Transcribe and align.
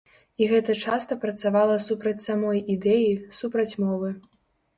І 0.43 0.45
гэта 0.51 0.75
часта 0.85 1.17
працавала 1.25 1.75
супраць 1.89 2.15
самой 2.29 2.63
ідэі, 2.77 3.13
супраць 3.43 3.69
мовы. 3.85 4.09